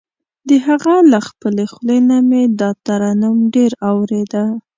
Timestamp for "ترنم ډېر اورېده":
2.85-4.43